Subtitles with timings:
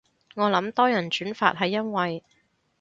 [0.33, 2.23] 我諗多人轉發係因為